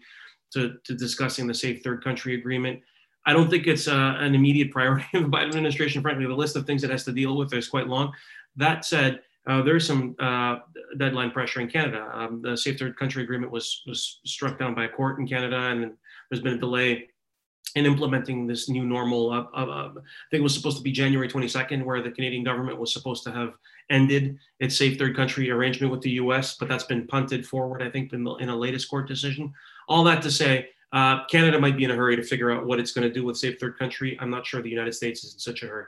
[0.52, 2.80] to, to discussing the Safe Third Country Agreement.
[3.26, 6.02] I don't think it's uh, an immediate priority of the Biden administration.
[6.02, 8.12] Frankly, the list of things it has to deal with is quite long.
[8.56, 10.58] That said, uh, there's some uh,
[10.98, 12.10] deadline pressure in Canada.
[12.12, 15.56] Um, the Safe Third Country Agreement was, was struck down by a court in Canada,
[15.56, 15.92] and
[16.30, 17.08] there's been a delay
[17.74, 19.30] in implementing this new normal.
[19.30, 19.90] Uh, I
[20.30, 23.32] think it was supposed to be January 22nd, where the Canadian government was supposed to
[23.32, 23.54] have
[23.88, 27.90] ended its Safe Third Country arrangement with the US, but that's been punted forward, I
[27.90, 29.52] think, in, the, in a latest court decision.
[29.88, 32.80] All that to say, uh, Canada might be in a hurry to figure out what
[32.80, 34.18] it's going to do with Safe Third Country.
[34.20, 35.86] I'm not sure the United States is in such a hurry.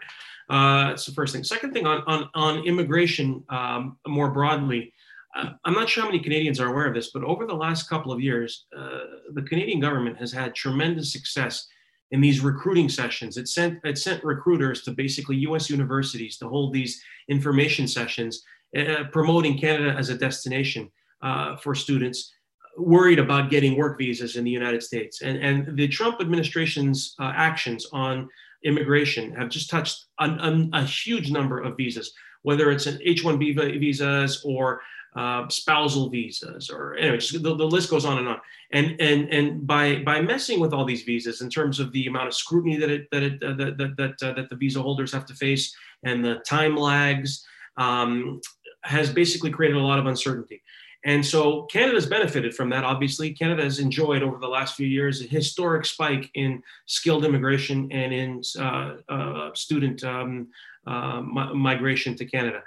[0.51, 1.45] Uh, that's the first thing.
[1.45, 4.93] Second thing on, on, on immigration um, more broadly,
[5.37, 7.89] uh, I'm not sure how many Canadians are aware of this, but over the last
[7.89, 8.99] couple of years, uh,
[9.33, 11.69] the Canadian government has had tremendous success
[12.11, 13.37] in these recruiting sessions.
[13.37, 18.43] It sent, it sent recruiters to basically US universities to hold these information sessions,
[18.77, 20.91] uh, promoting Canada as a destination
[21.23, 22.33] uh, for students
[22.77, 25.23] worried about getting work visas in the United States.
[25.23, 28.29] And, and the Trump administration's uh, actions on
[28.64, 34.42] immigration have just touched a, a huge number of visas, whether it's an H-1B visas
[34.44, 34.81] or
[35.16, 38.40] uh, spousal visas, or anyway, the, the list goes on and on.
[38.73, 42.29] And and and by by messing with all these visas in terms of the amount
[42.29, 45.12] of scrutiny that it that it uh, that that that, uh, that the visa holders
[45.12, 47.44] have to face and the time lags,
[47.77, 48.40] um,
[48.83, 50.62] has basically created a lot of uncertainty.
[51.05, 52.85] And so Canada's benefited from that.
[52.85, 57.91] Obviously, Canada has enjoyed over the last few years a historic spike in skilled immigration
[57.91, 60.49] and in uh, uh, student um,
[60.87, 62.63] uh, migration to Canada.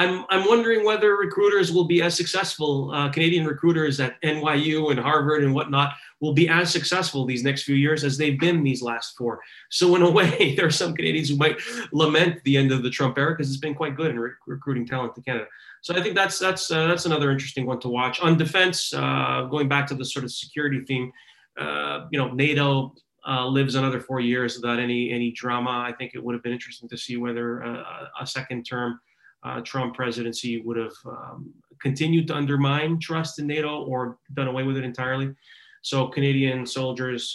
[0.00, 4.98] I'm, I'm wondering whether recruiters will be as successful, uh, Canadian recruiters at NYU and
[4.98, 8.80] Harvard and whatnot, will be as successful these next few years as they've been these
[8.80, 9.40] last four.
[9.68, 11.60] So, in a way, there are some Canadians who might
[11.92, 14.86] lament the end of the Trump era because it's been quite good in re- recruiting
[14.86, 15.44] talent to Canada.
[15.82, 18.20] So I think that's that's uh, that's another interesting one to watch.
[18.20, 21.12] On defense, uh, going back to the sort of security theme,
[21.58, 22.94] uh, you know, NATO
[23.28, 25.84] uh, lives another four years without any any drama.
[25.86, 28.98] I think it would have been interesting to see whether uh, a second term
[29.42, 34.62] uh, Trump presidency would have um, continued to undermine trust in NATO or done away
[34.62, 35.34] with it entirely.
[35.82, 37.34] So Canadian soldiers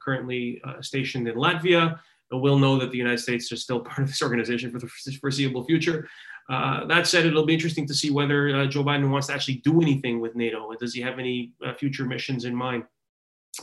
[0.00, 1.98] currently stationed in Latvia
[2.32, 4.88] will know that the United States is still part of this organization for the
[5.20, 6.08] foreseeable future.
[6.48, 9.56] Uh, that said, it'll be interesting to see whether uh, Joe Biden wants to actually
[9.56, 10.70] do anything with NATO.
[10.74, 12.84] Does he have any uh, future missions in mind?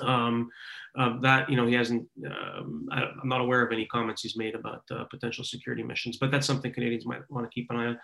[0.02, 0.50] Um,
[0.98, 2.06] uh, that you know he hasn't.
[2.26, 6.18] Um, I, am not aware of any comments he's made about uh, potential security missions,
[6.18, 8.00] but that's something Canadians might want to keep an eye on.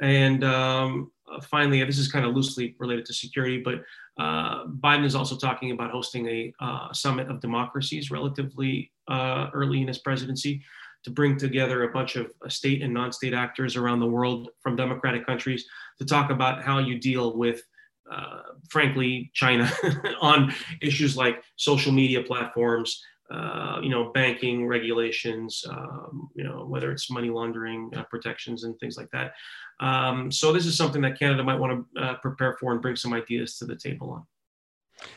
[0.00, 3.82] And um, uh, finally, this is kind of loosely related to security, but
[4.18, 6.52] Biden is also talking about hosting a
[6.92, 10.62] summit of democracies relatively early in his presidency
[11.04, 14.76] to bring together a bunch of uh, state and non-state actors around the world from
[14.76, 15.66] democratic countries
[15.98, 17.62] to talk about how you deal with
[18.10, 19.70] uh, frankly china
[20.20, 26.90] on issues like social media platforms uh, you know banking regulations um, you know whether
[26.92, 29.32] it's money laundering uh, protections and things like that
[29.80, 32.96] um, so this is something that canada might want to uh, prepare for and bring
[32.96, 34.26] some ideas to the table on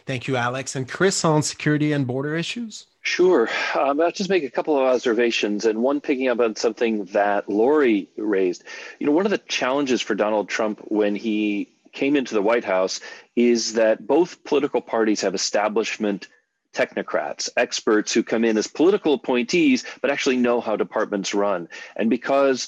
[0.05, 3.47] thank you alex and chris on security and border issues Sure.
[3.79, 7.47] Um, I'll just make a couple of observations, and one picking up on something that
[7.47, 8.63] Laurie raised.
[8.97, 12.65] You know, one of the challenges for Donald Trump when he came into the White
[12.65, 12.99] House
[13.35, 16.27] is that both political parties have establishment
[16.73, 21.67] technocrats, experts who come in as political appointees, but actually know how departments run.
[21.95, 22.67] And because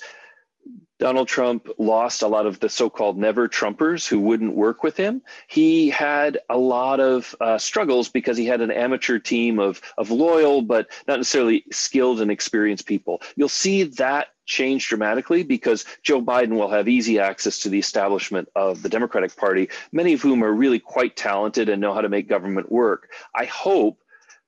[1.00, 4.98] Donald Trump lost a lot of the so called never Trumpers who wouldn't work with
[4.98, 5.22] him.
[5.48, 10.10] He had a lot of uh, struggles because he had an amateur team of, of
[10.10, 13.22] loyal, but not necessarily skilled and experienced people.
[13.36, 18.50] You'll see that change dramatically because Joe Biden will have easy access to the establishment
[18.56, 22.10] of the Democratic Party, many of whom are really quite talented and know how to
[22.10, 23.12] make government work.
[23.36, 24.00] I hope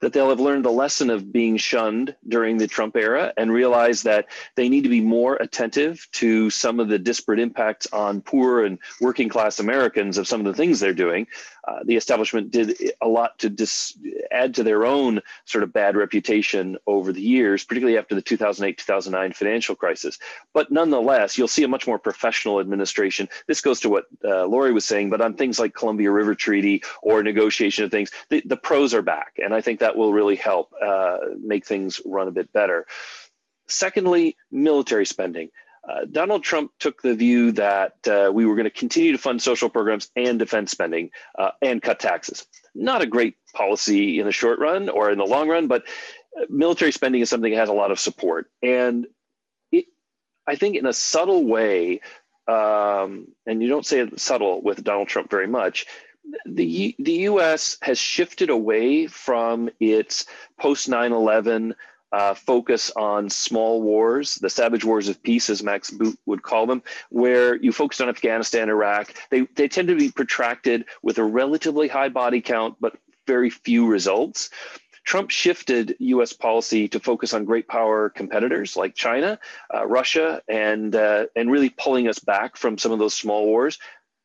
[0.01, 4.03] that they'll have learned the lesson of being shunned during the Trump era and realize
[4.03, 8.63] that they need to be more attentive to some of the disparate impacts on poor
[8.63, 11.27] and working class Americans of some of the things they're doing.
[11.67, 13.97] Uh, the establishment did a lot to dis-
[14.31, 18.77] add to their own sort of bad reputation over the years, particularly after the 2008
[18.77, 20.17] 2009 financial crisis.
[20.53, 23.29] But nonetheless, you'll see a much more professional administration.
[23.47, 26.83] This goes to what uh, Laurie was saying, but on things like Columbia River Treaty
[27.01, 29.33] or negotiation of things, the, the pros are back.
[29.43, 32.85] And I think that will really help uh, make things run a bit better.
[33.67, 35.49] Secondly, military spending.
[35.87, 39.41] Uh, Donald Trump took the view that uh, we were going to continue to fund
[39.41, 42.45] social programs and defense spending uh, and cut taxes.
[42.75, 45.83] Not a great policy in the short run or in the long run, but
[46.39, 48.51] uh, military spending is something that has a lot of support.
[48.61, 49.07] And
[49.71, 49.85] it,
[50.45, 52.01] I think, in a subtle way,
[52.47, 55.85] um, and you don't say it subtle with Donald Trump very much,
[56.45, 60.25] the, the US has shifted away from its
[60.59, 61.75] post 9 11
[62.11, 66.65] uh, focus on small wars, the savage wars of peace, as Max Boot would call
[66.65, 69.13] them, where you focused on Afghanistan, Iraq.
[69.29, 72.95] They, they tend to be protracted with a relatively high body count, but
[73.27, 74.49] very few results.
[75.03, 79.39] Trump shifted US policy to focus on great power competitors like China,
[79.73, 83.79] uh, Russia, and, uh, and really pulling us back from some of those small wars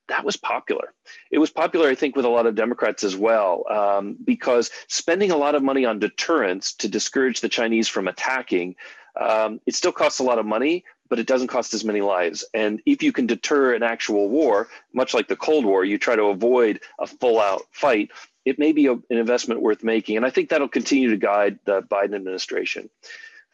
[0.09, 0.93] that was popular.
[1.31, 5.31] It was popular, I think, with a lot of Democrats as well, um, because spending
[5.31, 8.77] a lot of money on deterrence to discourage the Chinese from attacking,
[9.19, 12.45] um, it still costs a lot of money, but it doesn't cost as many lives.
[12.55, 16.17] And if you can deter an actual war, much like the Cold War, you try
[16.17, 18.11] to avoid a full out fight,
[18.45, 20.17] it may be a, an investment worth making.
[20.17, 22.91] And I think that'll continue to guide the Biden administration.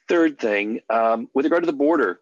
[0.09, 2.21] Third thing, um, with regard to the border,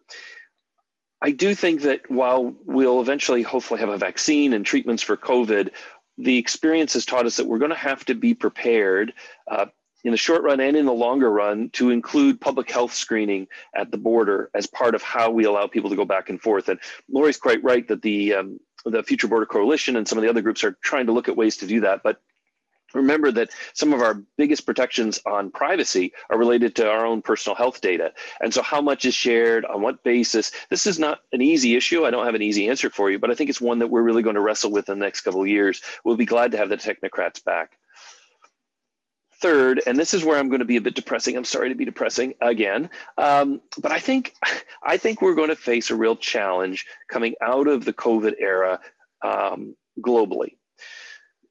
[1.21, 5.71] I do think that while we'll eventually hopefully have a vaccine and treatments for COVID,
[6.17, 9.13] the experience has taught us that we're going to have to be prepared
[9.49, 9.65] uh,
[10.03, 13.91] in the short run and in the longer run to include public health screening at
[13.91, 16.69] the border as part of how we allow people to go back and forth.
[16.69, 20.29] And Laurie's quite right that the um, the Future Border Coalition and some of the
[20.29, 22.01] other groups are trying to look at ways to do that.
[22.01, 22.21] But
[22.93, 27.55] remember that some of our biggest protections on privacy are related to our own personal
[27.55, 28.13] health data.
[28.41, 30.51] And so, how much is shared, on what basis?
[30.69, 32.05] This is not an easy issue.
[32.05, 34.01] I don't have an easy answer for you, but I think it's one that we're
[34.01, 35.81] really going to wrestle with in the next couple of years.
[36.03, 37.77] We'll be glad to have the technocrats back.
[39.41, 41.37] Third, and this is where I'm going to be a bit depressing.
[41.37, 44.35] I'm sorry to be depressing again, um, but I think
[44.83, 48.81] I think we're going to face a real challenge coming out of the COVID era
[49.23, 50.58] um, globally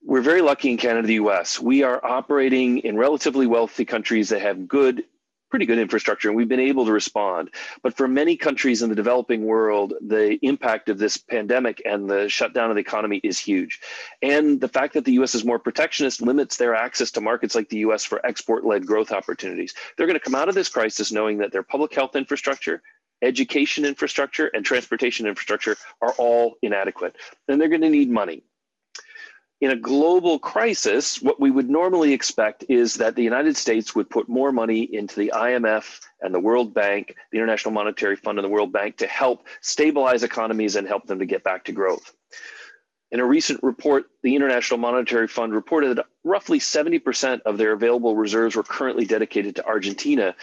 [0.03, 1.61] we're very lucky in Canada, the US.
[1.61, 5.05] We are operating in relatively wealthy countries that have good,
[5.51, 7.51] pretty good infrastructure, and we've been able to respond.
[7.83, 12.29] But for many countries in the developing world, the impact of this pandemic and the
[12.29, 13.81] shutdown of the economy is huge.
[14.23, 17.69] And the fact that the US is more protectionist limits their access to markets like
[17.69, 19.75] the US for export led growth opportunities.
[19.97, 22.83] They're going to come out of this crisis knowing that their public health infrastructure,
[23.21, 27.17] education infrastructure, and transportation infrastructure are all inadequate.
[27.49, 28.45] And they're going to need money
[29.61, 34.09] in a global crisis, what we would normally expect is that the United States would
[34.09, 38.45] put more money into the IMF and the World Bank, the International Monetary Fund, and
[38.45, 42.13] the World Bank to help stabilize economies and help them to get back to growth.
[43.11, 48.15] In a recent report, the International Monetary Fund reported that roughly 70% of their available
[48.15, 50.37] reserves were currently dedicated to Argentina,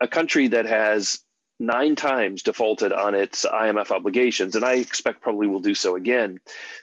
[0.00, 1.20] a country that has
[1.62, 6.40] nine times defaulted on its IMF obligations, and I expect probably will do so again.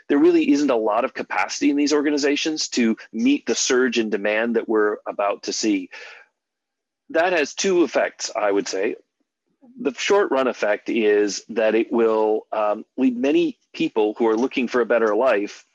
[0.08, 4.10] There really isn't a lot of capacity in these organizations to meet the surge in
[4.10, 5.90] demand that we're about to see.
[7.10, 8.96] That has two effects, I would say.
[9.82, 14.68] The short run effect is that it will um, lead many people who are looking
[14.68, 15.66] for a better life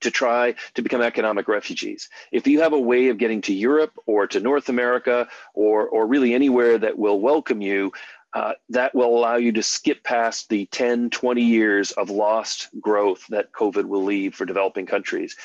[0.00, 2.08] to try to become economic refugees.
[2.32, 6.06] If you have a way of getting to Europe or to North America or, or
[6.06, 7.92] really anywhere that will welcome you,
[8.34, 13.24] uh, that will allow you to skip past the 10, 20 years of lost growth
[13.28, 15.36] that COVID will leave for developing countries.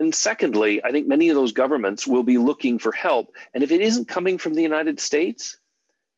[0.00, 3.34] And secondly, I think many of those governments will be looking for help.
[3.52, 5.58] And if it isn't coming from the United States,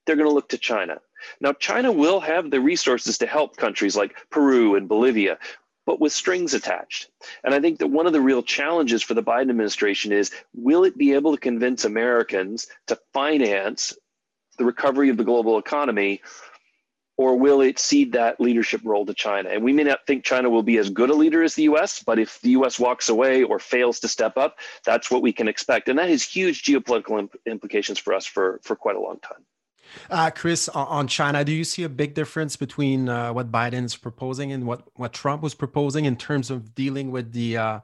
[0.06, 1.00] they're going to look to China.
[1.40, 5.38] Now, China will have the resources to help countries like Peru and Bolivia,
[5.90, 7.10] but with strings attached.
[7.42, 10.84] And I think that one of the real challenges for the Biden administration is will
[10.84, 13.98] it be able to convince Americans to finance
[14.56, 16.22] the recovery of the global economy
[17.16, 19.48] or will it cede that leadership role to China?
[19.48, 22.04] And we may not think China will be as good a leader as the US,
[22.04, 25.48] but if the US walks away or fails to step up, that's what we can
[25.48, 25.88] expect.
[25.88, 29.44] And that has huge geopolitical imp- implications for us for, for quite a long time.
[30.08, 33.96] Uh, Chris, on China, do you see a big difference between uh, what Biden is
[33.96, 37.80] proposing and what, what Trump was proposing in terms of dealing with the uh,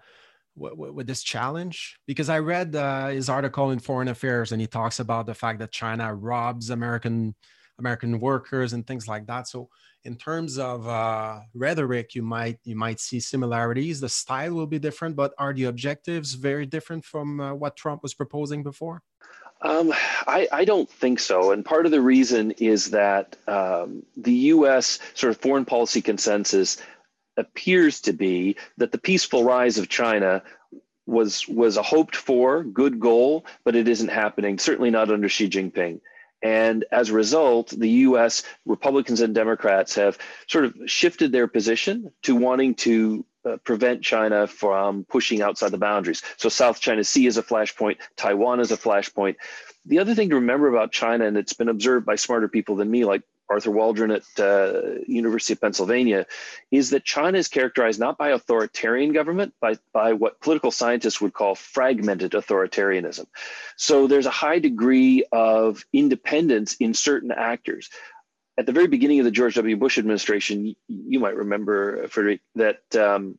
[0.57, 1.99] with, this challenge?
[2.07, 5.59] Because I read uh, his article in Foreign Affairs, and he talks about the fact
[5.61, 7.35] that China robs American
[7.79, 9.47] American workers and things like that.
[9.49, 9.69] So
[10.05, 14.01] in terms of uh, rhetoric, you might you might see similarities.
[14.01, 18.03] The style will be different, but are the objectives very different from uh, what Trump
[18.03, 19.03] was proposing before?
[19.63, 19.93] Um,
[20.27, 21.51] I, I, don't think so.
[21.51, 24.99] And part of the reason is that um, the U.S.
[25.15, 26.77] sort of foreign policy consensus
[27.39, 30.43] appears to be that the peaceful rise of China
[31.07, 34.59] was was a hoped for good goal, but it isn't happening.
[34.59, 36.01] Certainly not under Xi Jinping.
[36.43, 42.13] And as a result, the US Republicans and Democrats have sort of shifted their position
[42.23, 46.23] to wanting to uh, prevent China from pushing outside the boundaries.
[46.37, 49.37] So South China Sea is a flashpoint, Taiwan is a flashpoint.
[49.85, 52.91] The other thing to remember about China, and it's been observed by smarter people than
[52.91, 56.27] me, like Arthur Waldron at uh, University of Pennsylvania,
[56.71, 61.33] is that China is characterized not by authoritarian government, but by what political scientists would
[61.33, 63.27] call fragmented authoritarianism.
[63.77, 67.91] So there's a high degree of independence in certain actors.
[68.59, 69.77] At the very beginning of the George W.
[69.77, 73.39] Bush administration, you might remember, Frederick, that um,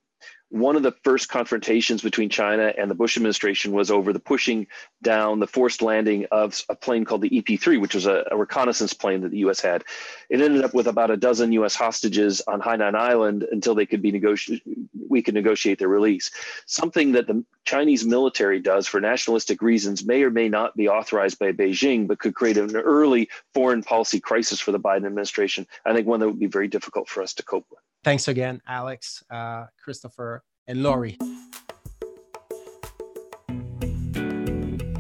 [0.49, 4.67] one of the first confrontations between China and the Bush administration was over the pushing
[5.01, 8.37] down the forced landing of a plane called the EP 3, which was a, a,
[8.37, 9.83] reconnaissance plane that the US had.
[10.29, 14.01] It ended up with about a dozen US hostages on Hainan Island until they could
[14.01, 14.61] be negotiated,
[15.09, 16.31] we could negotiate their release.
[16.65, 21.39] Something that the Chinese military does for nationalistic reasons may or may not be authorized
[21.39, 25.67] by Beijing, but could create an early foreign policy crisis for the Biden administration.
[25.85, 27.81] I think one that would be very difficult for us to cope with.
[28.03, 31.17] Thanks again, Alex, uh, Christopher, and Laurie.